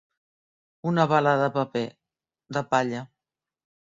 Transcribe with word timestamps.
Una 0.91 1.05
bala 1.11 1.33
de 1.41 1.49
paper, 1.57 1.85
de 2.57 2.63
palla. 2.71 3.03